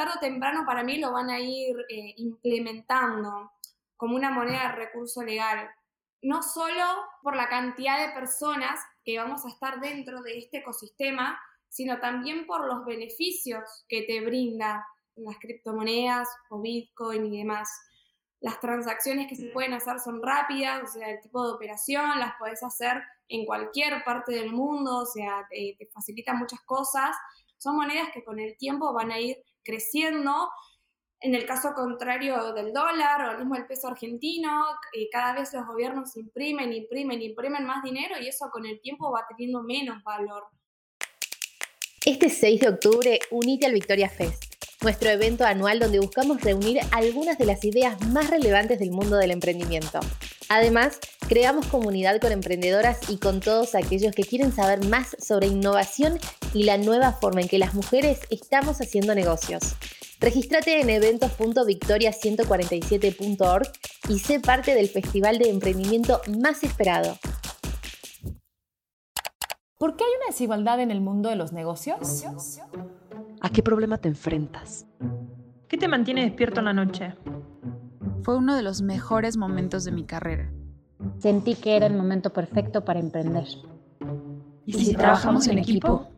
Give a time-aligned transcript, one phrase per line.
[0.00, 3.52] tarde o temprano para mí lo van a ir eh, implementando
[3.96, 5.68] como una moneda de recurso legal.
[6.22, 6.84] No solo
[7.22, 12.46] por la cantidad de personas que vamos a estar dentro de este ecosistema, sino también
[12.46, 14.86] por los beneficios que te brinda
[15.16, 17.68] las criptomonedas o Bitcoin y demás.
[18.40, 22.32] Las transacciones que se pueden hacer son rápidas, o sea, el tipo de operación las
[22.38, 27.14] puedes hacer en cualquier parte del mundo, o sea, te, te facilita muchas cosas.
[27.58, 29.36] Son monedas que con el tiempo van a ir
[29.70, 30.50] creciendo.
[31.20, 35.52] En el caso contrario del dólar o el mismo el peso argentino, eh, cada vez
[35.52, 40.02] los gobiernos imprimen, imprimen, imprimen más dinero y eso con el tiempo va teniendo menos
[40.02, 40.44] valor.
[42.04, 44.49] Este 6 de octubre, unite al Victoria Fest
[44.82, 49.30] nuestro evento anual donde buscamos reunir algunas de las ideas más relevantes del mundo del
[49.30, 50.00] emprendimiento.
[50.48, 50.98] Además,
[51.28, 56.18] creamos comunidad con emprendedoras y con todos aquellos que quieren saber más sobre innovación
[56.54, 59.74] y la nueva forma en que las mujeres estamos haciendo negocios.
[60.18, 63.70] Regístrate en eventos.victoria147.org
[64.08, 67.18] y sé parte del festival de emprendimiento más esperado.
[69.78, 72.26] ¿Por qué hay una desigualdad en el mundo de los negocios?
[73.42, 74.86] ¿A qué problema te enfrentas?
[75.66, 77.14] ¿Qué te mantiene despierto en la noche?
[78.22, 80.52] Fue uno de los mejores momentos de mi carrera.
[81.18, 83.46] Sentí que era el momento perfecto para emprender.
[84.66, 86.10] ¿Y si, trabajamos en equipo?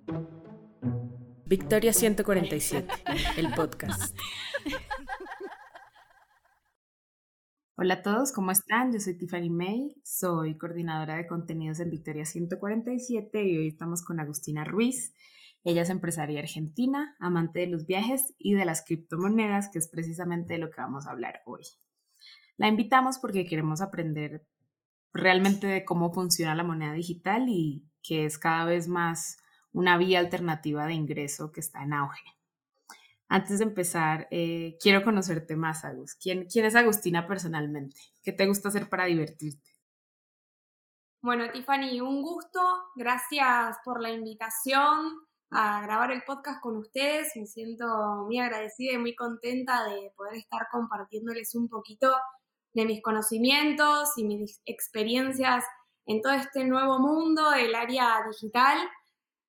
[1.47, 2.89] Victoria 147,
[3.37, 4.19] el podcast.
[7.77, 8.93] Hola a todos, ¿cómo están?
[8.93, 14.19] Yo soy Tiffany May, soy coordinadora de contenidos en Victoria 147 y hoy estamos con
[14.19, 15.15] Agustina Ruiz.
[15.65, 20.55] Ella es empresaria argentina, amante de los viajes y de las criptomonedas, que es precisamente
[20.55, 21.63] de lo que vamos a hablar hoy.
[22.57, 24.45] La invitamos porque queremos aprender
[25.13, 29.39] realmente de cómo funciona la moneda digital y que es cada vez más
[29.73, 32.25] una vía alternativa de ingreso que está en auge.
[33.29, 36.15] Antes de empezar, eh, quiero conocerte más, Agus.
[36.15, 37.97] ¿Quién, ¿Quién es Agustina personalmente?
[38.23, 39.71] ¿Qué te gusta hacer para divertirte?
[41.23, 42.61] Bueno, Tiffany, un gusto.
[42.95, 45.23] Gracias por la invitación
[45.55, 47.33] a grabar el podcast con ustedes.
[47.37, 47.87] Me siento
[48.27, 52.11] muy agradecida y muy contenta de poder estar compartiéndoles un poquito
[52.73, 55.65] de mis conocimientos y mis experiencias
[56.07, 58.79] en todo este nuevo mundo del área digital.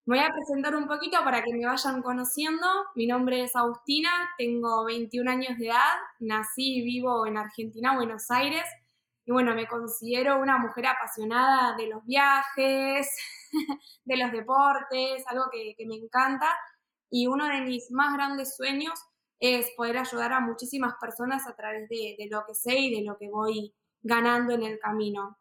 [0.05, 2.67] Me voy a presentar un poquito para que me vayan conociendo.
[2.95, 8.29] Mi nombre es Agustina, tengo 21 años de edad, nací y vivo en Argentina, Buenos
[8.29, 8.65] Aires.
[9.25, 13.07] Y bueno, me considero una mujer apasionada de los viajes,
[14.05, 16.47] de los deportes, algo que, me encanta.
[17.09, 18.99] Y uno de mis más grandes sueños
[19.39, 23.17] es poder ayudar a muchísimas personas a través de, lo que sé y de lo
[23.17, 25.37] que voy ganando en el camino.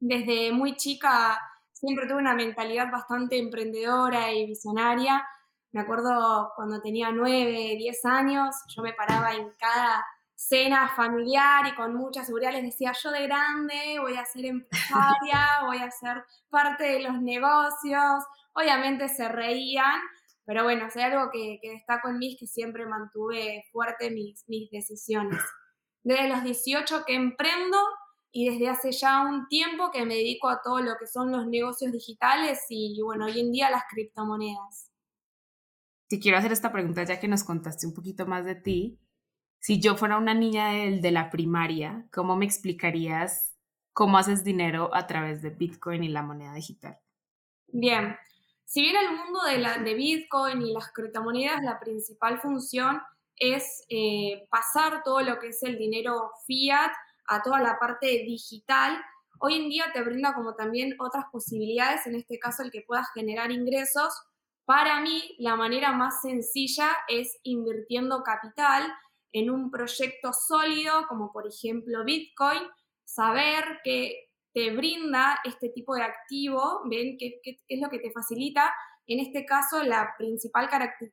[0.00, 1.38] Desde muy chica
[1.72, 5.26] siempre tuve una mentalidad bastante emprendedora y visionaria.
[5.72, 10.04] Me acuerdo cuando tenía 9, 10 años, yo me paraba en cada
[10.38, 15.62] cena familiar y con mucha seguridad les decía, yo de grande voy a ser empresaria,
[15.66, 18.24] voy a ser parte de los negocios.
[18.52, 20.00] Obviamente se reían,
[20.44, 24.44] pero bueno, es algo que, que destaco en mí es que siempre mantuve fuerte mis,
[24.46, 25.42] mis decisiones.
[26.04, 27.76] Desde los 18 que emprendo
[28.30, 31.48] y desde hace ya un tiempo que me dedico a todo lo que son los
[31.48, 34.92] negocios digitales y bueno, hoy en día las criptomonedas.
[36.06, 39.00] Te quiero hacer esta pregunta ya que nos contaste un poquito más de ti
[39.60, 43.56] si yo fuera una niña de, de, la primaria, ¿cómo me explicarías
[43.92, 46.98] cómo haces dinero a través de Bitcoin y la moneda digital?
[47.66, 48.16] Bien,
[48.64, 53.00] si bien el mundo de, la, de Bitcoin y las criptomonedas, la principal función
[53.34, 56.92] es eh, pasar todo lo que es el dinero fiat
[57.28, 59.02] a toda la parte digital,
[59.40, 63.06] hoy en día te brinda como también otras posibilidades, en este caso el que puedas
[63.14, 64.12] generar ingresos.
[64.64, 68.92] Para mí, la manera más sencilla es invirtiendo capital
[69.32, 72.62] en un proyecto sólido, como por ejemplo Bitcoin,
[73.04, 78.74] saber que te brinda este tipo de activo, ven qué, es lo que te facilita.
[79.06, 80.68] En este caso, la principal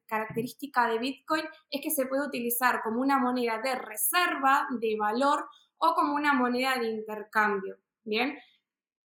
[0.08, 5.46] característica de Bitcoin es que se puede utilizar como una moneda de reserva, de valor
[5.78, 7.78] o como una moneda de intercambio.
[8.04, 8.38] Bien,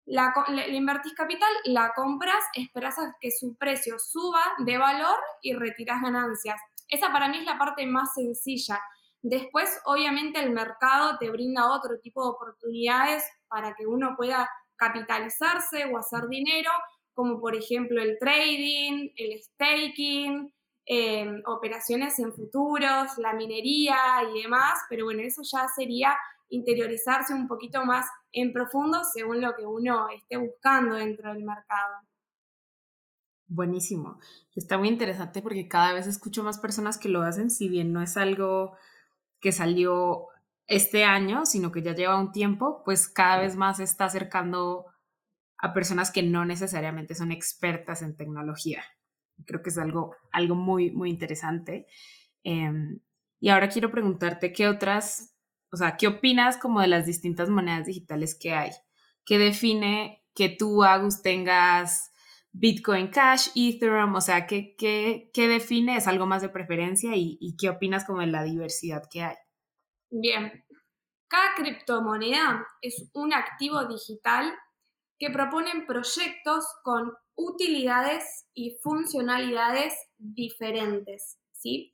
[0.09, 0.33] la,
[0.69, 6.59] invertís capital, la compras, esperas a que su precio suba de valor y retiras ganancias.
[6.87, 8.79] Esa para mí es la parte más sencilla.
[9.21, 15.85] Después, obviamente, el mercado te brinda otro tipo de oportunidades para que uno pueda capitalizarse
[15.85, 16.71] o hacer dinero,
[17.13, 20.53] como por ejemplo el trading, el staking,
[20.85, 23.97] em, operaciones en futuros, la minería
[24.33, 26.15] y demás, pero bueno, eso ya sería
[26.49, 31.95] interiorizarse un poquito más en profundo según lo que uno esté buscando dentro del mercado.
[33.47, 34.19] Buenísimo.
[34.55, 38.01] Está muy interesante porque cada vez escucho más personas que lo hacen, si bien no
[38.01, 38.77] es algo
[39.39, 40.27] que salió
[40.67, 44.85] este año, sino que ya lleva un tiempo, pues cada vez más se está acercando
[45.57, 48.83] a personas que no necesariamente son expertas en tecnología.
[49.45, 51.87] Creo que es algo, algo muy, muy interesante.
[52.43, 52.99] Em,
[53.39, 55.35] y ahora quiero preguntarte qué otras,
[55.71, 58.71] o sea, ¿qué opinas como de las distintas monedas digitales que hay?
[59.25, 62.08] ¿Qué define que tú, Agus, tengas
[62.51, 64.15] Bitcoin Cash, Ethereum?
[64.15, 65.97] O sea, ¿qué, qué, qué define?
[65.97, 67.15] ¿Es algo más de preferencia?
[67.15, 69.35] ¿Y, y qué opinas como de la diversidad que hay?
[70.11, 70.65] Bien,
[71.27, 74.51] cada criptomoneda es un activo digital
[75.19, 81.93] que proponen proyectos con utilidades y funcionalidades diferentes, ¿sí?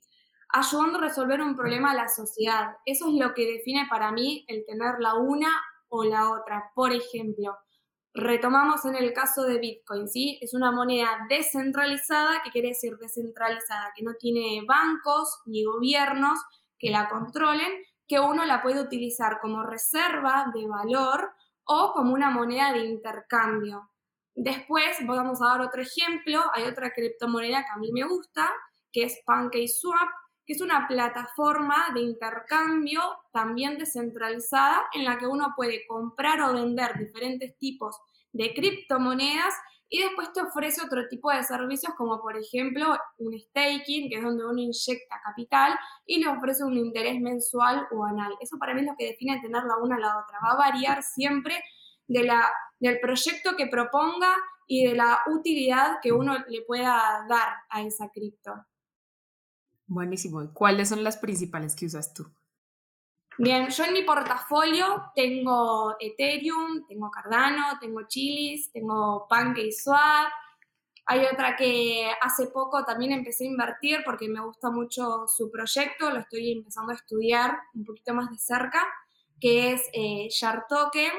[0.54, 2.76] Ayudando a resolver un problema a la sociedad.
[2.86, 5.50] Eso es lo que define para mí el tener la una
[5.88, 6.70] o la otra.
[6.74, 7.58] Por ejemplo,
[8.16, 10.38] retomamos en el caso de Bitcoin, ¿sí?
[10.40, 16.38] Es una moneda descentralizada, que quiere decir descentralizada, que no tiene bancos ni gobiernos
[16.78, 17.70] que la controlen,
[18.08, 21.30] que uno la puede utilizar como reserva de valor
[21.64, 23.90] o como una moneda de intercambio.
[24.34, 28.50] Después vamos a dar otro ejemplo, hay otra criptomoneda que a mí me gusta,
[28.92, 30.08] que es PancakeSwap,
[30.46, 33.00] que es una plataforma de intercambio
[33.32, 37.96] también descentralizada en la que uno puede comprar o vender diferentes tipos
[38.32, 39.54] de criptomonedas
[39.88, 44.22] y después te ofrece otro tipo de servicios como por ejemplo un staking, que es
[44.22, 48.34] donde uno inyecta capital y le ofrece un interés mensual o anual.
[48.40, 50.38] Eso para mí es lo que define tener la una a la otra.
[50.44, 51.62] Va a variar siempre
[52.08, 52.50] de la,
[52.80, 54.34] del proyecto que proponga
[54.66, 58.52] y de la utilidad que uno le pueda dar a esa cripto.
[59.86, 60.42] Buenísimo.
[60.42, 62.26] ¿Y cuáles son las principales que usas tú?
[63.38, 70.32] Bien, yo en mi portafolio tengo Ethereum, tengo Cardano, tengo Chilis, tengo PancakeSwap.
[71.04, 76.10] Hay otra que hace poco también empecé a invertir porque me gusta mucho su proyecto,
[76.10, 78.82] lo estoy empezando a estudiar un poquito más de cerca,
[79.38, 80.28] que es eh,
[80.68, 81.12] Token.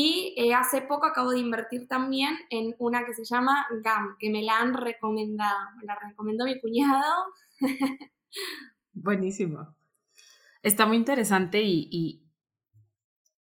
[0.00, 4.30] Y eh, hace poco acabo de invertir también en una que se llama GAM, que
[4.30, 5.70] me la han recomendado.
[5.76, 7.02] Me la recomendó mi cuñado.
[8.92, 9.78] Buenísimo
[10.62, 11.88] está muy interesante y,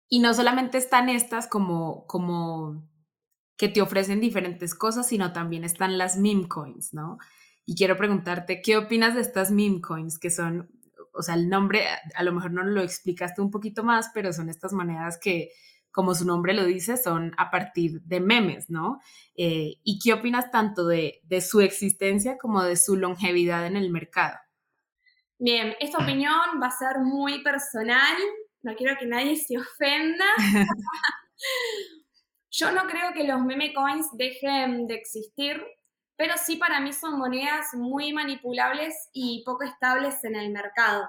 [0.09, 2.87] y, no solamente están estas como, como
[3.57, 7.17] que te ofrecen diferentes cosas, sino también están las meme coins, ¿no?
[7.65, 10.69] Y quiero preguntarte, ¿qué opinas de estas meme coins que son,
[11.13, 11.85] o sea, el nombre,
[12.15, 15.49] a lo mejor no lo explicaste un poquito más, pero son estas monedas que,
[15.93, 18.99] como su nombre lo dice, son a partir de memes, ¿no?
[19.35, 23.91] Eh, ¿Y qué opinas tanto de, de su existencia como de su longevidad en el
[23.91, 24.37] mercado?
[25.37, 28.17] Bien, esta opinión va a ser muy personal,
[28.63, 30.25] no quiero que nadie se ofenda.
[32.49, 35.63] Yo no creo que los meme coins dejen de existir,
[36.15, 41.07] pero sí para mí son monedas muy manipulables y poco estables en el mercado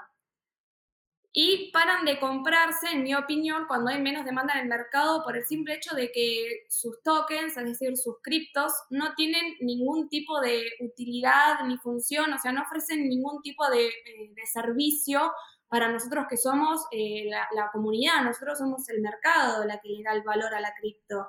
[1.36, 5.36] y paran de comprarse, en mi opinión, cuando hay menos demanda en el mercado por
[5.36, 10.40] el simple hecho de que sus tokens, es decir, sus criptos, no tienen ningún tipo
[10.40, 15.32] de utilidad ni función, o sea, no ofrecen ningún tipo de, eh, servicio
[15.66, 20.04] para nosotros que somos eh, la, la, comunidad, nosotros somos el mercado la que le
[20.04, 21.26] da el valor a la cripto.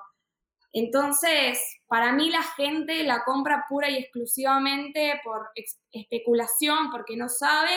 [0.72, 5.50] Entonces, para mí la gente la compra pura y exclusivamente por
[5.90, 7.72] especulación, porque no sabe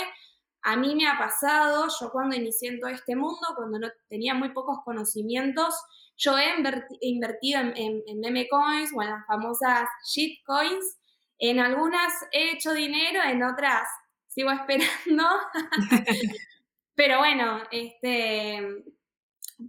[0.61, 4.33] a mí me ha pasado, yo cuando inicié en todo este mundo, cuando no tenía
[4.33, 5.73] muy pocos conocimientos,
[6.17, 6.53] yo he
[7.01, 10.97] invertido en, meme coins o en las famosas shitcoins.
[11.37, 13.87] En algunas he hecho dinero, en otras
[14.27, 15.25] sigo esperando.
[16.95, 18.57] Pero bueno, este,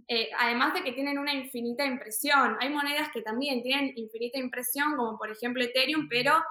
[0.09, 4.97] eh, además de que tienen una infinita impresión, hay monedas que también tienen infinita impresión,
[4.97, 6.43] como por ejemplo Ethereum, pero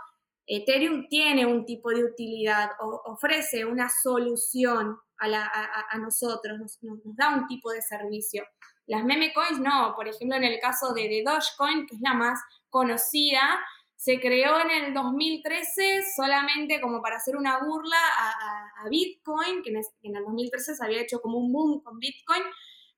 [0.52, 2.71] Ethereum tiene un tipo de utilidad,
[3.04, 6.76] ofrece una solución a, nosotros, nos,
[7.14, 8.45] da un tipo de servicio.
[8.87, 12.14] Las meme coins no, por ejemplo en el caso de, de Dogecoin, que es la
[12.14, 13.61] más conocida,
[13.95, 20.16] se creó en el 2013 solamente como para hacer una burla a, Bitcoin, que en,
[20.16, 22.42] el 2013 se había hecho como un boom con Bitcoin,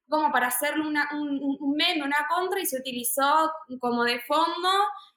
[0.09, 0.97] como para hacerle un,
[1.61, 4.71] un, meme, una contra, y se utilizó como de fondo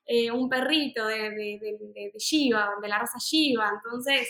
[0.05, 3.71] eh, un perrito de, de, de, Shiva, de la raza Shiva.
[3.73, 4.27] Entonces,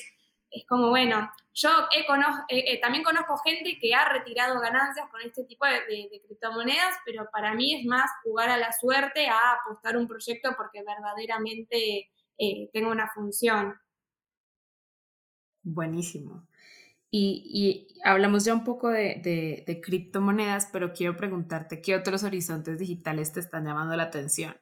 [0.55, 2.05] es como, bueno, yo he
[2.49, 7.53] eh, también conozco gente que ha retirado ganancias con este tipo de, criptomonedas, pero para
[7.53, 12.89] mí es más jugar a la suerte a apostar un proyecto porque verdaderamente eh, tenga
[12.89, 13.75] una función.
[15.63, 16.47] Buenísimo.
[17.11, 23.39] Y, hablamos ya un poco de, criptomonedas, pero quiero preguntarte qué otros horizontes digitales te
[23.39, 24.55] están llamando la atención.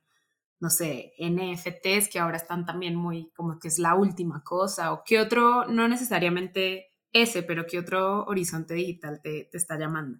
[0.64, 4.94] No sé, NFTs que ahora están también muy como que es la última cosa?
[4.94, 10.20] ¿O qué otro, no necesariamente ese, pero qué otro horizonte digital te, te está llamando?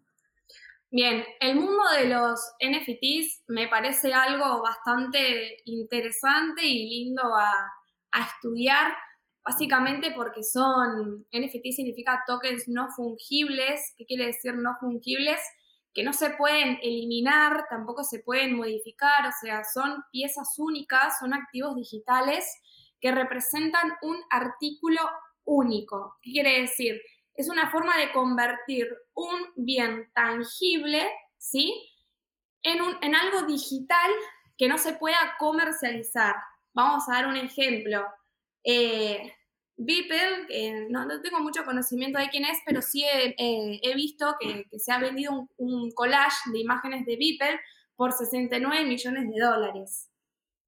[0.92, 8.94] Bien, el mundo de los NFTs me parece algo bastante interesante y lindo a, estudiar,
[9.46, 15.40] básicamente porque son, NFT significa tokens no fungibles, ¿qué quiere decir no fungibles?
[15.94, 21.34] Que no se pueden eliminar, tampoco se pueden modificar, o sea, son piezas únicas, son
[21.34, 22.46] activos digitales
[23.00, 25.02] que representan un artículo
[25.46, 26.18] único.
[26.22, 27.00] ¿Qué quiere decir?
[27.36, 31.74] es una forma de convertir un bien tangible, ¿sí?
[32.62, 34.12] En, un, en algo digital
[34.58, 36.36] que no se pueda comercializar.
[36.74, 38.06] Vamos a dar un ejemplo.
[38.64, 39.34] Eh,
[39.76, 45.00] Beeple, no, tengo mucho conocimiento de quién es, pero sí he, visto que, se ha
[45.00, 47.60] vendido un, collage de imágenes de Beeple
[47.96, 50.10] por 69 millones de dólares.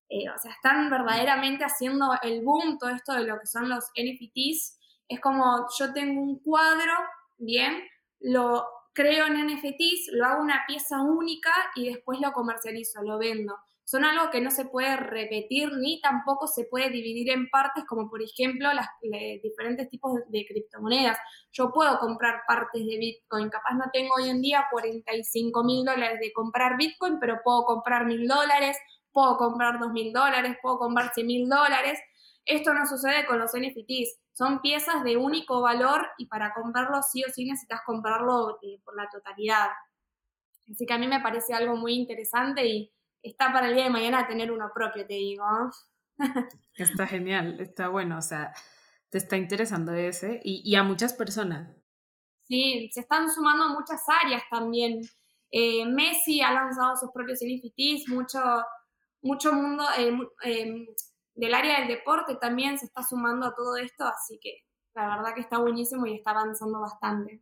[0.09, 3.85] Eh, o sea, están verdaderamente haciendo el boom todo esto de lo que son los
[3.95, 6.93] NFTs es como yo tengo un cuadro,
[7.37, 7.83] bien,
[8.19, 13.55] lo creo en NFTs, lo hago una pieza única y después lo comercializo, lo vendo.
[13.85, 18.09] Son algo que no se puede repetir ni tampoco se puede dividir en partes, como
[18.09, 18.87] por ejemplo las
[19.41, 21.17] diferentes tipos de, criptomonedas.
[21.51, 26.19] Yo puedo comprar partes de Bitcoin, capaz no tengo hoy en día 45 mil dólares
[26.19, 28.77] de comprar Bitcoin, pero puedo comprar mil dólares,
[29.11, 31.99] puedo comprar dos mil dólares, puedo comprar 100 mil dólares.
[32.43, 37.23] Esto no sucede con los NFTs son piezas de único valor y para comprarlo sí
[37.23, 39.69] o sí necesitas comprarlo eh, por la totalidad.
[40.69, 42.91] Así que a mí me parece algo muy interesante y
[43.25, 45.45] está para el día de mañana tener uno propio, te digo.
[46.77, 48.53] Está genial, está bueno, o sea,
[49.09, 51.75] te está interesando ese y, a muchas personas.
[52.43, 55.01] Sí, se están sumando muchas áreas también.
[55.51, 58.39] Eh, Messi ha lanzado sus propios NFTs, mucho,
[59.21, 60.85] mucho mundo, eh, em,
[61.33, 64.63] del área del deporte también se está sumando a todo esto, así que
[64.93, 67.41] la verdad que está buenísimo y está avanzando bastante.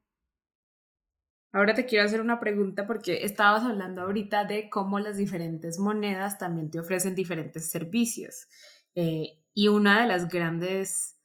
[1.53, 6.39] Ahora te quiero hacer una pregunta porque estabas hablando ahorita de cómo las diferentes monedas
[6.39, 8.47] también te ofrecen diferentes servicios.
[8.95, 11.15] Eh, y una de las grandes,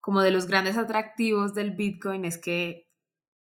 [0.00, 2.88] como de los grandes atractivos del Bitcoin es que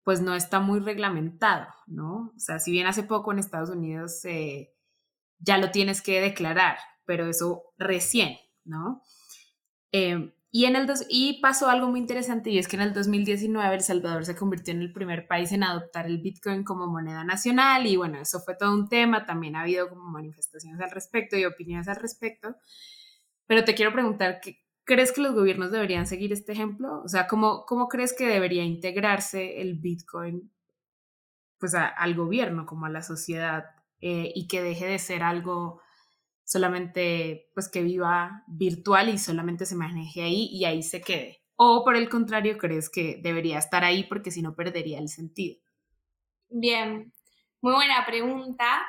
[0.04, 2.34] pues no está muy reglamentado, ¿no?
[2.36, 4.74] O sea, si bien hace poco en Estados Unidos eh,
[5.40, 9.02] ya lo tienes que declarar, pero eso recién, ¿no?
[9.92, 13.74] Em, y, en el y pasó algo muy interesante y es que en el 2019
[13.74, 17.88] El Salvador se convirtió en el primer país en adoptar el Bitcoin como moneda nacional
[17.88, 21.46] y bueno, eso fue todo un tema, también ha habido como manifestaciones al respecto y
[21.46, 22.56] opiniones al respecto,
[23.48, 24.42] pero te quiero preguntar,
[24.84, 27.02] ¿crees que los gobiernos deberían seguir este ejemplo?
[27.04, 30.52] O sea, ¿cómo, cómo crees que debería integrarse el Bitcoin
[31.58, 33.66] pues al gobierno, como a la sociedad
[34.02, 35.82] eh, y que deje de ser algo
[36.54, 41.42] solamente pues que viva virtual y solamente se maneje ahí y ahí se quede.
[41.56, 45.60] O por el contrario, crees que debería estar ahí porque si no perdería el sentido.
[46.50, 47.12] Bien,
[47.60, 48.86] muy buena pregunta.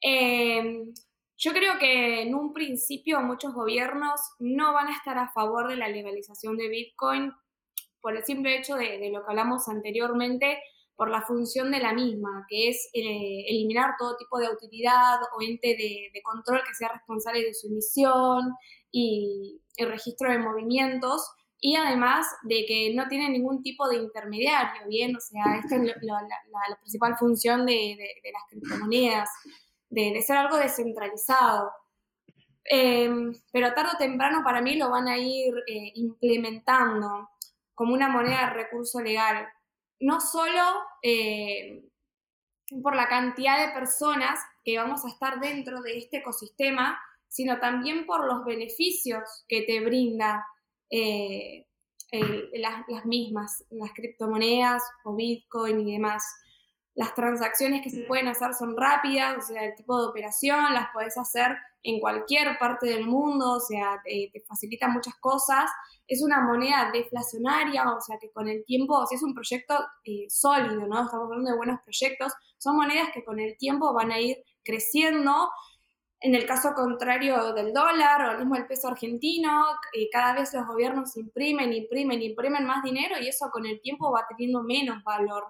[0.00, 0.94] Em,
[1.36, 5.76] yo creo que en un principio muchos gobiernos no van a estar a favor de
[5.76, 7.30] la legalización de Bitcoin
[8.00, 10.62] por el simple hecho de, de lo que hablamos anteriormente,
[10.96, 15.42] por la función de la misma, que es eh, eliminar todo tipo de autoridad o
[15.42, 18.54] ente de, control que sea responsable de su emisión
[18.90, 24.88] y el registro de movimientos, y además de que no tiene ningún tipo de intermediario,
[24.88, 25.14] ¿bien?
[25.16, 27.96] O sea, esta es la, principal función de,
[28.32, 29.28] las criptomonedas,
[29.90, 31.70] de, ser algo descentralizado.
[32.64, 37.28] Em, pero tarde o temprano para mí lo van a ir eh, implementando
[37.74, 39.46] como una moneda de recurso legal
[40.00, 40.62] no solo
[41.02, 41.82] eh,
[42.82, 46.98] por la cantidad de personas que vamos a estar dentro de este ecosistema,
[47.28, 50.44] sino también por los beneficios que te brinda
[50.90, 51.66] eh,
[52.54, 56.24] las, mismas, las criptomonedas o Bitcoin y demás.
[56.96, 60.88] Las transacciones que se pueden hacer son rápidas, o sea, el tipo de operación las
[60.92, 65.70] puedes hacer en cualquier parte del mundo, o sea, te, te facilita muchas cosas
[66.08, 69.74] es una moneda deflacionaria, o sea que con el tiempo, si es un proyecto
[70.04, 71.04] eh, sólido, ¿no?
[71.04, 75.50] Estamos hablando de buenos proyectos, son monedas que con el tiempo van a ir creciendo.
[76.20, 80.54] En el caso contrario del dólar o el mismo el peso argentino, eh, cada vez
[80.54, 85.02] los gobiernos imprimen, imprimen, imprimen más dinero y eso con el tiempo va teniendo menos
[85.04, 85.44] valor.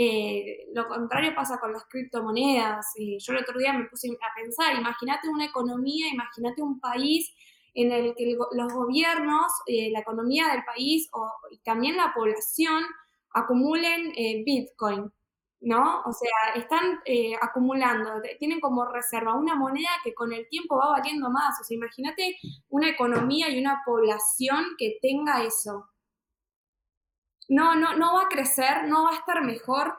[0.00, 2.86] Eh, lo contrario pasa con las criptomonedas.
[3.18, 7.34] yo el otro día me puse a pensar, imagínate una economía, imagínate un país
[7.74, 12.84] en el que los gobiernos, eh, la economía del país o, y también la población
[13.32, 15.12] acumulen eh, Bitcoin.
[15.60, 16.02] ¿no?
[16.06, 20.90] O sea, están eh, acumulando, tienen como reserva una moneda que con el tiempo va
[20.90, 21.60] valiendo más.
[21.60, 22.36] O sea, imagínate
[22.68, 25.88] una economía y una población que tenga eso.
[27.48, 29.96] No, no, no va a crecer, no va a estar mejor.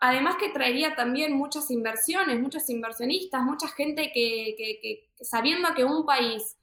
[0.00, 6.56] Además que traería también muchas inversiones, muchos inversionistas, mucha gente que, sabiendo que un país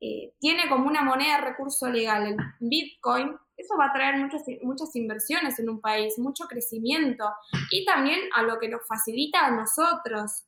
[0.00, 4.42] eh, tiene como una moneda de recurso legal el Bitcoin, eso va a traer muchas,
[4.62, 7.32] muchas inversiones en un país, mucho crecimiento
[7.70, 10.44] y también a lo que nos facilita a nosotros.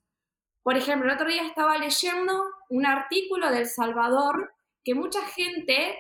[0.63, 4.53] Por ejemplo, el otro día estaba leyendo un artículo del Salvador
[4.83, 5.99] que mucha gente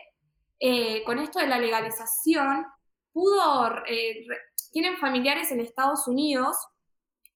[0.58, 2.66] eh, con esto de la legalización
[3.14, 4.26] pudo, eh,
[4.72, 6.56] tienen familiares en Estados Unidos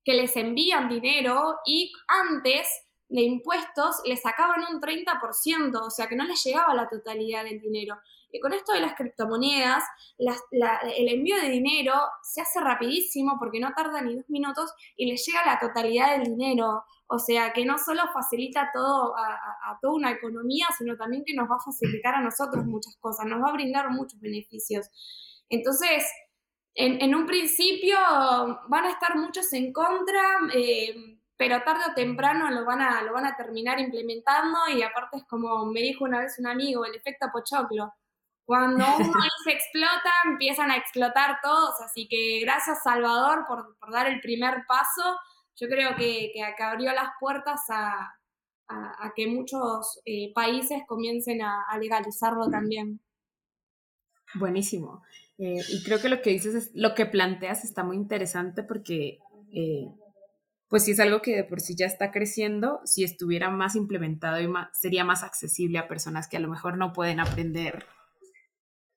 [0.04, 2.68] que les envían dinero y antes
[3.08, 7.60] de impuestos les sacaban un 30%, o sea que no les llegaba la totalidad del
[7.60, 7.96] dinero.
[8.30, 9.82] Y con esto de las criptomonedas,
[10.18, 15.24] el envío de dinero se hace rapidísimo porque no tarda ni dos minutos y les
[15.24, 16.84] llega la totalidad del dinero.
[17.06, 21.50] O sea, que no solo facilita todo a, toda una economía, sino también que nos
[21.50, 24.90] va a facilitar a nosotros muchas cosas, nos va a brindar muchos beneficios.
[25.48, 26.04] Entonces,
[26.74, 27.98] en, un principio
[28.68, 30.22] van a estar muchos en contra,
[30.54, 35.18] eh, pero tarde o temprano lo van, a, lo van a terminar implementando y aparte
[35.18, 37.92] es como me dijo una vez un amigo, el efecto pochoclo.
[38.44, 44.20] Cuando un país explota, empiezan a explotar todos, así que gracias Salvador por, dar el
[44.20, 45.18] primer paso.
[45.56, 48.14] Yo creo que, que, abrió las puertas a,
[49.16, 53.00] que muchos eh, países comiencen a, legalizarlo también.
[54.34, 55.02] Buenísimo.
[55.38, 59.18] Eh, y creo que lo que dices, es, lo que planteas está muy interesante porque,
[59.52, 59.86] eh,
[60.68, 64.40] pues si es algo que de por sí ya está creciendo, si estuviera más implementado
[64.40, 67.86] y sería más accesible a personas que a lo mejor no pueden aprender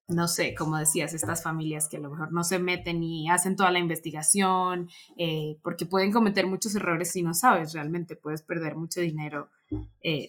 [0.07, 3.55] no sé, como decías, estas familias que a lo mejor no se meten y hacen
[3.55, 8.75] toda la investigación, eh, porque pueden cometer muchos errores si no sabes realmente, puedes perder
[8.75, 9.49] mucho dinero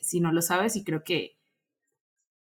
[0.02, 1.36] si no lo sabes y creo que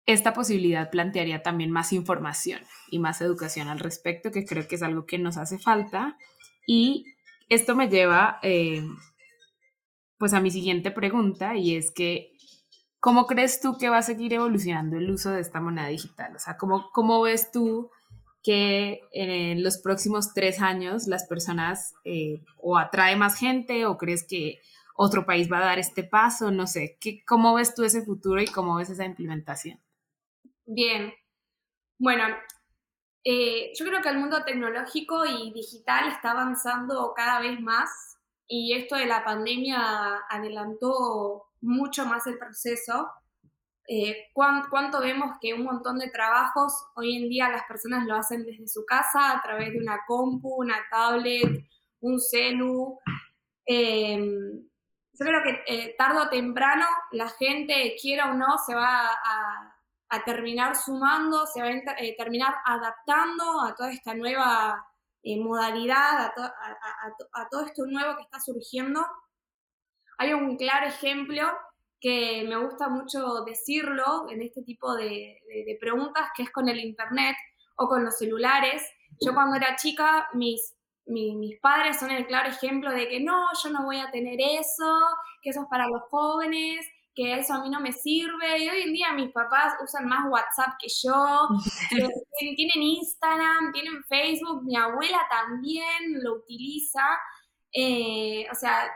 [0.06, 4.84] esta posibilidad plantearía también más información y más educación al respecto, que creo que es
[4.84, 6.18] algo que nos hace falta.
[6.68, 7.06] Y
[7.50, 8.84] esto me lleva eh,
[10.18, 12.36] pues a mi siguiente pregunta y es que
[13.06, 16.36] ¿Cómo crees tú que va a seguir evolucionando el uso de esta moneda digital?
[16.36, 17.92] O sea, ¿cómo, cómo ves tú
[18.42, 24.26] que en los próximos tres años las personas eh, o atrae más gente o crees
[24.28, 24.60] que
[24.96, 26.50] otro país va a dar este paso?
[26.50, 29.80] No sé, ¿qué, ¿cómo ves tú ese futuro y cómo ves esa implementación?
[30.68, 31.14] Bien,
[32.00, 32.26] bueno,
[33.24, 37.90] eh, yo creo que el mundo tecnológico y digital está avanzando cada vez más
[38.48, 43.12] y esto de la pandemia adelantó mucho más el proceso.
[43.88, 48.44] Eh, ¿Cuánto vemos que un montón de trabajos hoy en día las personas lo hacen
[48.44, 51.68] desde su casa a través de una compu, una tablet,
[52.02, 53.00] un celu?
[53.66, 54.68] Em,
[55.14, 59.75] yo creo que eh, tarde o temprano la gente, quiera o no, se va a,
[60.26, 64.86] terminar sumando, se va a eh, terminar adaptando a toda esta nueva
[65.40, 69.04] modalidad, a todo esto nuevo que está surgiendo
[70.18, 71.44] hay un claro ejemplo
[72.00, 75.42] que me gusta mucho decirlo en este tipo de,
[75.80, 77.36] preguntas, que es con el Internet
[77.78, 78.84] o con los celulares.
[79.20, 83.70] Yo cuando era chica, mis, mis, padres son el claro ejemplo de que no, yo
[83.72, 85.00] no voy a tener eso,
[85.42, 86.86] que eso es para los jóvenes,
[87.16, 88.60] que eso a mí no me sirve.
[88.60, 91.48] Y hoy en día mis papás usan más WhatsApp que yo,
[92.56, 97.04] tienen Instagram, tienen Facebook, mi abuela también lo utiliza.
[97.72, 98.92] Eh, o sea,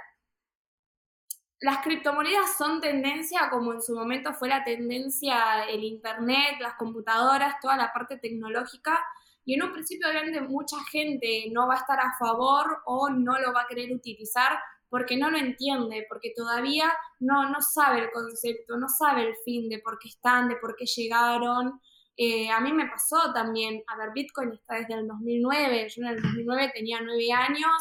[1.62, 7.60] las criptomonedas son tendencia como en su momento fue la tendencia el Internet, las computadoras,
[7.62, 8.99] toda la parte tecnológica.
[9.43, 13.39] Y en un principio obviamente mucha gente no va a estar a favor o no
[13.39, 18.12] lo va a querer utilizar porque no lo entiende, porque todavía no, no sabe el
[18.12, 21.80] concepto, no sabe el fin de por qué están, de por qué llegaron.
[22.17, 26.08] Eh, a mí me pasó también, a ver, Bitcoin está desde el 2009, yo en
[26.10, 27.71] el 2009 tenía nueve años,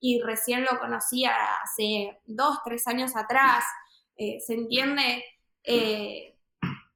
[0.00, 3.64] y recién lo conocía hace dos, tres años atrás,
[4.16, 5.24] eh, ¿se entiende?
[5.62, 6.35] Eh,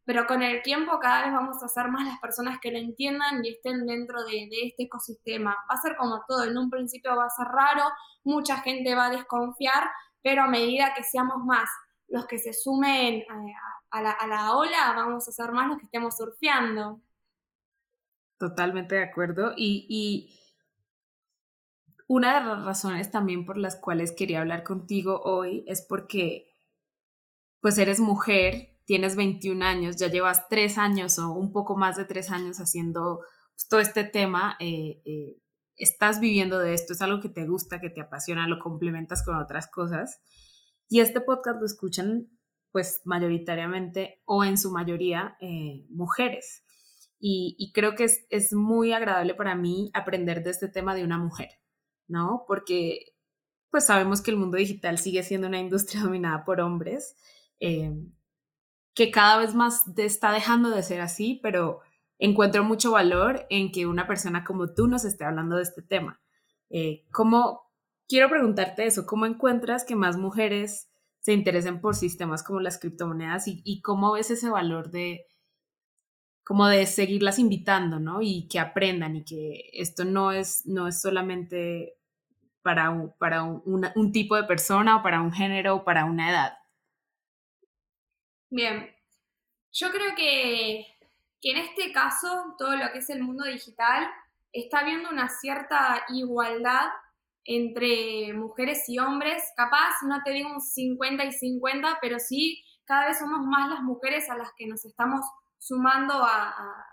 [0.05, 3.45] pero con el tiempo cada vez vamos a ser más las personas que lo entiendan
[3.45, 5.57] y estén dentro de, este ecosistema.
[5.71, 7.85] Va a ser como todo, en un principio va a ser raro,
[8.25, 9.91] mucha gente va a desconfiar,
[10.23, 11.69] pero a medida que seamos más
[12.09, 13.27] los que se sumen eh,
[13.91, 17.01] a, la, a la ola, vamos a ser más los que estemos surfeando.
[18.37, 19.53] Totalmente de acuerdo.
[19.57, 20.41] Y, y
[22.09, 26.53] una de las razones también por las cuales quería hablar contigo hoy es porque,
[27.61, 32.07] pues eres mujer, tienes 21 años, ya llevas tres años o un poco más de
[32.07, 33.21] tres años haciendo
[33.55, 35.37] pues, todo este tema eh, eh,
[35.77, 39.37] estás viviendo de esto, es algo que te gusta, que te apasiona, lo complementas con
[39.37, 40.21] otras cosas.
[40.89, 42.31] Y este podcast lo escuchan
[42.73, 46.65] pues mayoritariamente o en su mayoría eh, mujeres.
[47.21, 51.19] Y, creo que es, es, muy agradable para mí aprender de este tema de una
[51.19, 51.51] mujer,
[52.09, 52.43] ¿no?
[52.49, 53.15] Porque
[53.71, 57.15] pues sabemos que el mundo digital sigue siendo una industria dominada por hombres,
[58.95, 61.81] que cada vez más está dejando de ser así, pero
[62.19, 66.21] encuentro mucho valor en que una persona como tú nos esté hablando de este tema.
[66.69, 67.71] Eh, ¿Cómo,
[68.09, 73.45] quiero preguntarte eso, cómo encuentras que más mujeres se interesen por sistemas como las criptomonedas
[73.47, 75.27] y, cómo ves ese valor de
[76.45, 78.23] como de seguirlas invitando, ¿no?
[78.23, 81.95] Y que aprendan y que esto no es, no es solamente
[82.63, 86.55] para, un, para un, tipo de persona o para un género o para una edad.
[88.51, 88.95] Bien,
[89.73, 90.87] yo creo que,
[91.41, 94.09] que en este caso todo lo que es el mundo digital
[94.53, 96.91] está viendo una cierta igualdad
[97.45, 99.43] entre mujeres y hombres.
[99.57, 103.83] Capaz, no te digo un 50 y 50, pero sí cada vez somos más las
[103.83, 105.21] mujeres a las que nos estamos
[105.59, 106.87] sumando a,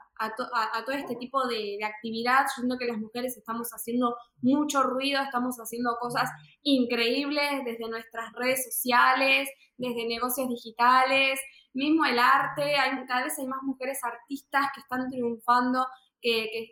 [0.86, 2.42] todo este tipo de, actividad.
[2.44, 6.30] Yo siento que las mujeres estamos haciendo mucho ruido, estamos haciendo cosas
[6.64, 11.40] increíbles desde nuestras redes sociales, desde negocios digitales,
[11.74, 12.76] mismo el arte.
[12.76, 15.86] Hay, cada vez hay más mujeres artistas que están triunfando,
[16.22, 16.68] que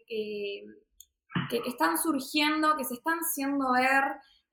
[1.49, 4.03] que, están surgiendo, que se están haciendo ver.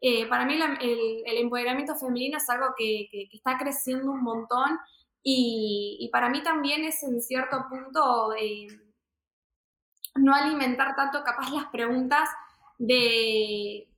[0.01, 4.79] Eh, para mí el, empoderamiento femenino es algo que, está creciendo un montón
[5.23, 8.67] y, para mí también es en cierto punto eh,
[10.15, 12.29] no alimentar tanto capaz las preguntas
[12.79, 13.89] de,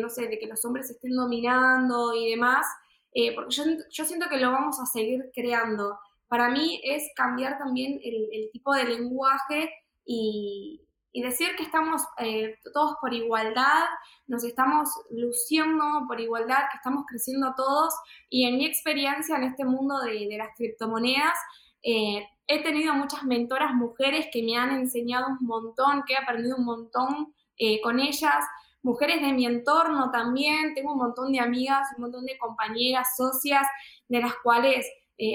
[0.00, 2.66] no sé, de que los hombres estén dominando y demás,
[3.12, 3.54] eh, porque
[3.90, 5.98] yo, siento que lo vamos a seguir creando.
[6.28, 9.70] Para mí es cambiar también el tipo de lenguaje
[10.04, 10.80] y,
[11.22, 13.84] decir que estamos eh, todos por igualdad,
[14.26, 17.94] nos estamos luciendo por igualdad, que estamos creciendo todos.
[18.28, 21.38] Y en mi experiencia en este mundo de, las criptomonedas,
[21.82, 26.56] eh, he tenido muchas mentoras mujeres que me han enseñado un montón, que he aprendido
[26.56, 28.44] un montón eh, con ellas.
[28.82, 33.66] Mujeres de mi entorno también, tengo un montón de amigas, un montón de compañeras, socias,
[34.08, 34.86] de las cuales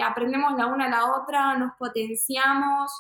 [0.03, 2.91] aprendemos la una a la otra, nos potenciamos.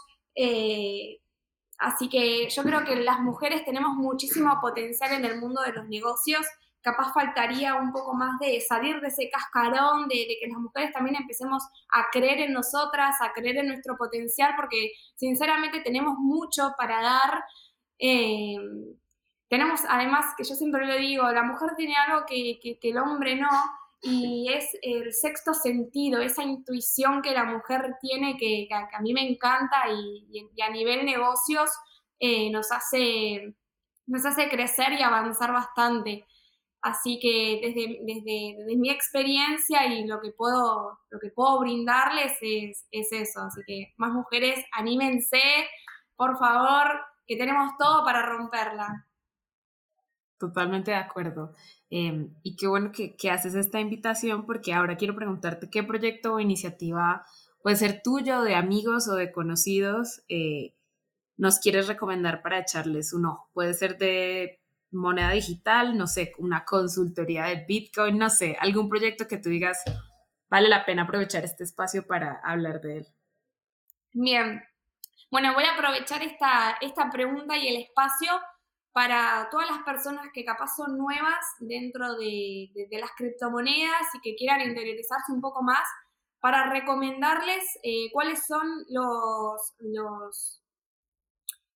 [1.79, 5.87] Así que yo creo que las mujeres tenemos muchísimo potencial en el mundo de los
[5.87, 6.45] negocios.
[6.81, 11.17] Capaz faltaría un poco más de salir de ese cascarón, de, que las mujeres también
[11.17, 17.01] empecemos a creer en nosotras, a creer en nuestro potencial, porque sinceramente tenemos mucho para
[17.01, 17.43] dar.
[17.99, 18.55] Eh,
[19.49, 23.49] tenemos, además, que yo siempre lo digo, la mujer tiene algo que, el hombre no,
[24.01, 29.27] y es el sexto sentido, esa intuición que la mujer tiene que, a mí me
[29.27, 31.71] encanta y, a nivel negocios
[32.19, 33.55] eh, nos, hace,
[34.05, 36.25] nos hace crecer y avanzar bastante.
[36.81, 42.87] Así que desde, desde, mi experiencia y lo que puedo, lo que puedo brindarles es,
[42.91, 43.41] es eso.
[43.41, 45.41] Así que más mujeres, anímense,
[46.15, 49.07] por favor, que tenemos todo para romperla.
[50.39, 51.53] Totalmente de acuerdo.
[51.89, 56.39] Em, y qué bueno que, haces esta invitación porque ahora quiero preguntarte qué proyecto o
[56.39, 57.25] iniciativa
[57.61, 60.75] puede ser tuyo, de amigos o de conocidos, eh,
[61.35, 63.49] nos quieres recomendar para echarles un ojo.
[63.53, 64.58] Puede ser de
[64.91, 69.83] moneda digital, no sé, una consultoría de Bitcoin, no sé, algún proyecto que tú digas,
[70.49, 73.07] vale la pena aprovechar este espacio para hablar de él.
[74.13, 74.63] Bien,
[75.31, 78.31] bueno, voy a aprovechar esta, esta pregunta y el espacio
[78.91, 84.61] para todas las personas que capaz son nuevas dentro de, las criptomonedas y que quieran
[84.61, 85.87] interiorizarse un poco más,
[86.41, 90.63] para recomendarles eh, cuáles son los, los,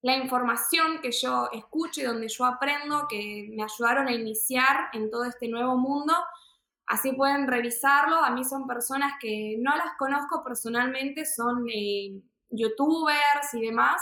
[0.04, 5.10] la información que yo escucho y donde yo aprendo, que me ayudaron a iniciar en
[5.10, 6.14] todo este nuevo mundo.
[6.86, 8.18] Así pueden revisarlo.
[8.18, 14.02] A mí son personas que no las conozco personalmente, son eh, youtubers y demás,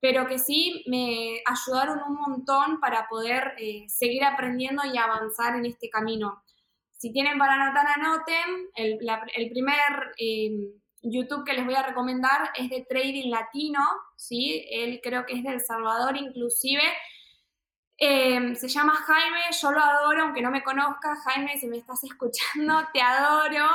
[0.00, 5.66] pero que sí me ayudaron un montón para poder eh, seguir aprendiendo y avanzar en
[5.66, 6.42] este camino.
[6.92, 8.70] Si tienen para anotar, anoten.
[8.74, 10.72] El, primer em,
[11.02, 13.80] YouTube que les voy a recomendar es de Trading Latino,
[14.16, 14.66] ¿sí?
[14.70, 16.82] Él creo que es de El Salvador inclusive.
[17.98, 21.16] Em, se llama Jaime, yo lo adoro, aunque no me conozca.
[21.24, 23.68] Jaime, si me estás escuchando, te adoro.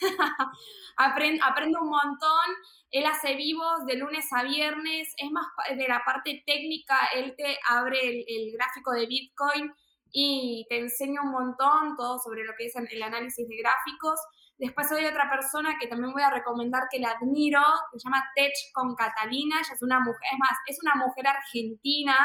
[0.96, 2.46] aprendo, aprendo un montón.
[2.90, 7.58] Él hace vivos de lunes a viernes, es más de la parte técnica, él te
[7.68, 9.72] abre el, gráfico de Bitcoin
[10.12, 14.20] y te enseña un montón todo sobre lo que es el análisis de gráficos.
[14.58, 17.60] Después hay otra persona que también voy a recomendar que la admiro,
[17.92, 22.16] se llama Tech con Catalina, ella es una mujer, es más, es una mujer argentina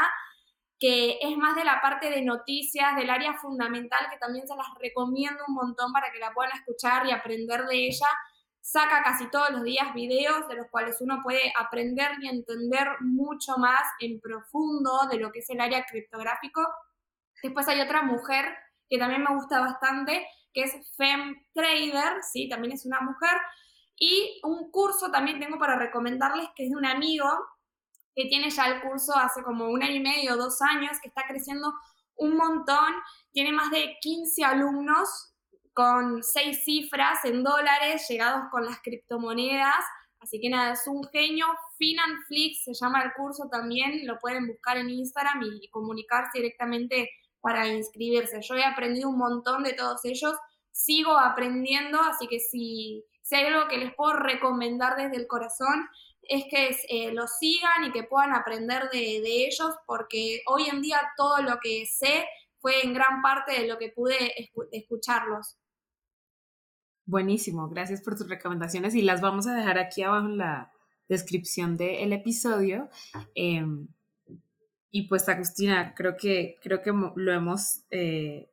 [0.82, 4.66] que es más de la parte de noticias, del área fundamental, que también se las
[4.80, 8.08] recomiendo un montón para que la puedan escuchar y aprender de ella.
[8.62, 13.58] Saca casi todos los días videos de los cuales uno puede aprender y entender mucho
[13.58, 16.68] más en profundo de lo que es el área criptográfico.
[17.44, 18.52] Después hay otra mujer
[18.92, 22.50] que también me gusta bastante, que es Fem Trader, ¿sí?
[22.50, 23.38] también es una mujer.
[23.96, 27.26] Y un curso también tengo para recomendarles que es de un amigo
[28.14, 31.24] que tiene ya el curso hace como un año y medio, dos años, que está
[31.26, 31.74] creciendo
[32.16, 32.94] un montón,
[33.32, 35.34] tiene más de 15 alumnos
[35.74, 39.86] con seis cifras en dólares llegados con las criptomonedas.
[40.20, 41.46] Así que nada, es un genio.
[41.78, 47.10] Finanflix se llama el curso también, lo pueden buscar en Instagram y comunicarse directamente
[47.42, 48.42] para inscribirse.
[48.42, 50.34] Yo he aprendido un montón de todos ellos,
[50.72, 55.90] sigo aprendiendo, así que si, si hay algo que les puedo recomendar desde el corazón
[56.24, 60.98] es que eh, los sigan y que puedan aprender de, ellos, porque hoy en día
[61.18, 62.26] todo lo que sé
[62.60, 64.16] fue en gran parte de lo que pude
[64.72, 65.58] escucharlos.
[67.06, 70.72] Buenísimo, gracias por tus recomendaciones y las vamos a dejar aquí abajo en la
[71.10, 72.90] descripción del episodio.
[73.36, 73.88] Em,
[74.92, 78.52] y pues Agustina, creo que, creo que lo hemos eh,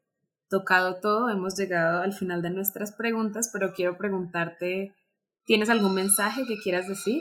[0.48, 4.94] tocado todo, hemos llegado al final de nuestras preguntas, pero quiero preguntarte,
[5.44, 7.20] ¿tienes algún mensaje que quieras decir?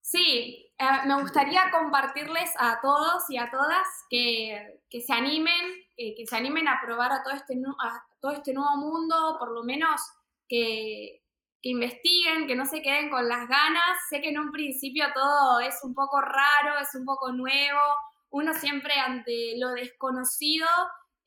[0.00, 5.64] Sí, eh, me gustaría compartirles a todos y a todas que, se animen,
[5.96, 9.64] que se animen a probar a todo, este, a todo este nuevo mundo, por lo
[9.64, 10.00] menos
[10.48, 11.22] que,
[11.62, 13.98] que investiguen, que no se queden con las ganas.
[14.08, 17.80] Sé que en un principio todo es un poco raro, es un poco nuevo,
[18.30, 20.66] uno siempre ante lo desconocido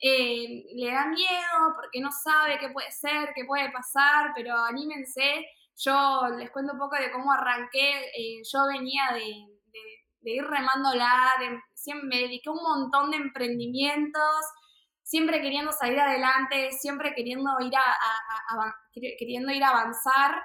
[0.04, 5.46] eh, le da miedo porque no sabe qué puede ser, qué puede pasar, pero anímense
[5.78, 8.06] yo les cuento un poco de cómo arranqué.
[8.18, 9.48] Eh, yo venía de,
[10.24, 11.34] ir remándola,
[11.76, 14.42] siempre me dediqué a un montón de emprendimientos,
[15.12, 20.42] siempre queriendo salir adelante, siempre queriendo ir a, queriendo ir a avanzar.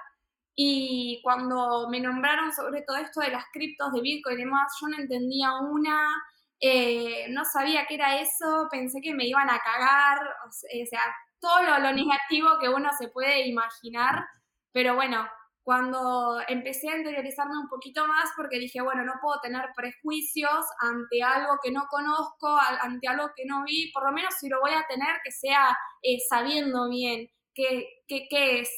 [0.53, 4.89] Y cuando me nombraron sobre todo esto de las criptos de Bitcoin y demás, yo
[4.89, 6.21] no entendía una,
[6.59, 11.01] eh, no sabía qué era eso, pensé que me iban a cagar, o sea,
[11.39, 14.25] todo lo negativo que uno se puede imaginar.
[14.73, 15.25] Pero bueno,
[15.67, 21.21] cuando empecé a interiorizarme un poquito más, porque dije, bueno, no puedo tener prejuicios ante
[21.21, 24.71] algo que no conozco, ante algo que no vi, por lo menos si lo voy
[24.71, 28.69] a tener, que sea eh, sabiendo bien qué, qué, es.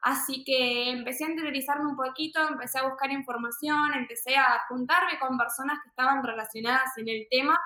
[0.00, 5.38] Así que empecé a interiorizarme un poquito, empecé a buscar información, empecé a juntarme con
[5.38, 7.56] personas que estaban relacionadas en el tema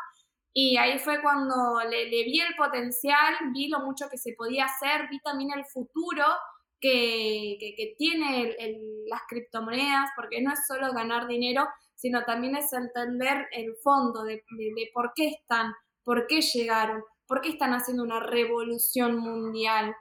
[0.52, 4.66] y ahí fue cuando le, le vi el potencial, vi lo mucho que se podía
[4.66, 6.26] hacer, vi también el futuro
[6.80, 8.56] que, que, tiene
[9.06, 14.44] las criptomonedas, porque no es solo ganar dinero, sino también es entender el fondo de,
[14.50, 15.72] de, por qué están,
[16.04, 19.94] por qué llegaron, por qué están haciendo una revolución mundial.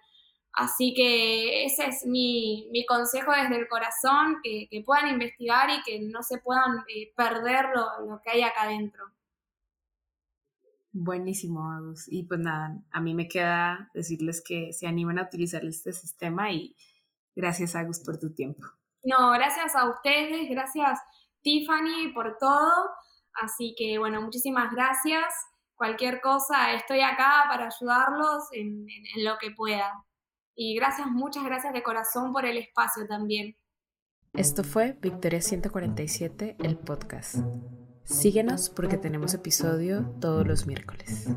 [0.54, 5.82] Así que ese es mi, mi consejo desde el corazón, que, que, puedan investigar y
[5.84, 9.06] que no se puedan eh, perder lo, lo que hay acá adentro.
[10.97, 12.05] Buenísimo, Agus.
[12.10, 16.53] Y pues nada, a mí me queda decirles que se animen a utilizar este sistema
[16.53, 16.73] y
[17.36, 18.62] gracias, Agus, por tu tiempo.
[19.03, 20.97] No, gracias a ustedes, gracias,
[21.41, 22.71] Tiffany, por todo.
[23.34, 25.34] Así que, bueno, muchísimas gracias.
[25.75, 29.91] Cualquier cosa, estoy acá para ayudarlos en, en lo que pueda.
[30.55, 33.58] Y gracias, muchas gracias de corazón por el espacio también.
[34.31, 37.39] Esto fue Victoria 147, el podcast.
[38.06, 41.28] Síguenos porque tenemos episodio todos los miércoles.